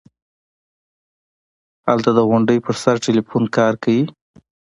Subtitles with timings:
[1.87, 4.03] هلته د غونډۍ پر سر ټېلفون کار کيي.